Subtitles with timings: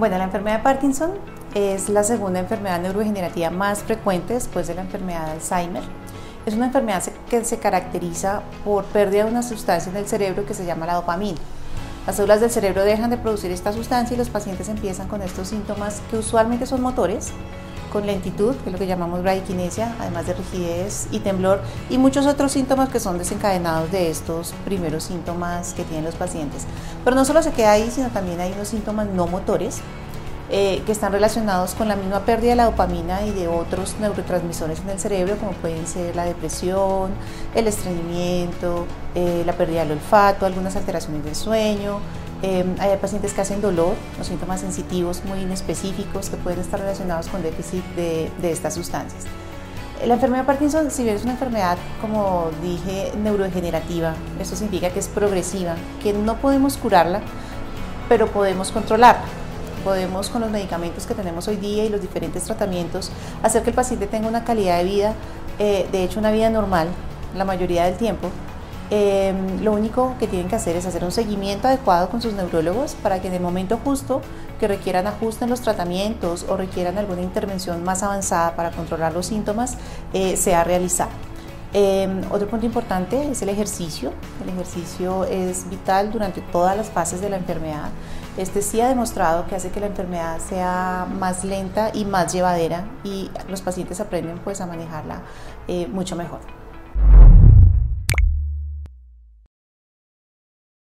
[0.00, 1.10] Bueno, la enfermedad de Parkinson
[1.54, 5.82] es la segunda enfermedad neurodegenerativa más frecuente después de la enfermedad de Alzheimer.
[6.46, 10.54] Es una enfermedad que se caracteriza por pérdida de una sustancia en el cerebro que
[10.54, 11.38] se llama la dopamina.
[12.06, 15.48] Las células del cerebro dejan de producir esta sustancia y los pacientes empiezan con estos
[15.48, 17.32] síntomas que usualmente son motores,
[17.90, 22.26] con lentitud, que es lo que llamamos bradykinesia, además de rigidez y temblor, y muchos
[22.26, 26.66] otros síntomas que son desencadenados de estos primeros síntomas que tienen los pacientes.
[27.04, 29.80] Pero no solo se queda ahí, sino también hay unos síntomas no motores,
[30.52, 34.80] eh, que están relacionados con la misma pérdida de la dopamina y de otros neurotransmisores
[34.80, 37.12] en el cerebro, como pueden ser la depresión,
[37.54, 38.84] el estreñimiento,
[39.14, 42.00] eh, la pérdida del olfato, algunas alteraciones del sueño,
[42.42, 47.28] Em, hay pacientes que hacen dolor o síntomas sensitivos muy inespecíficos que pueden estar relacionados
[47.28, 49.24] con déficit de, de estas sustancias.
[50.06, 54.98] La enfermedad de Parkinson, si bien es una enfermedad, como dije, neurodegenerativa, eso significa que
[54.98, 57.20] es progresiva, que no podemos curarla,
[58.08, 59.24] pero podemos controlarla.
[59.84, 63.10] Podemos con los medicamentos que tenemos hoy día y los diferentes tratamientos
[63.42, 65.14] hacer que el paciente tenga una calidad de vida,
[65.58, 66.88] eh, de hecho una vida normal
[67.36, 68.28] la mayoría del tiempo,
[68.92, 72.94] Em, lo único que tienen que hacer es hacer un seguimiento adecuado con sus neurólogos
[72.94, 74.20] para que en el momento justo
[74.58, 79.26] que requieran ajuste en los tratamientos o requieran alguna intervención más avanzada para controlar los
[79.26, 79.76] síntomas
[80.12, 81.12] eh, sea realizada.
[81.72, 84.12] Em, otro punto importante es el ejercicio.
[84.42, 87.90] El ejercicio es vital durante todas las fases de la enfermedad.
[88.36, 92.86] Este sí ha demostrado que hace que la enfermedad sea más lenta y más llevadera
[93.04, 95.20] y los pacientes aprenden pues a manejarla
[95.68, 96.59] eh, mucho mejor.